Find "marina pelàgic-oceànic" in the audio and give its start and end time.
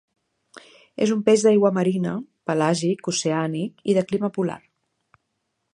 1.75-3.87